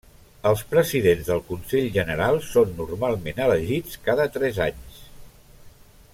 [0.51, 5.05] Els presidents del Consell General són normalment elegits cada tres anys.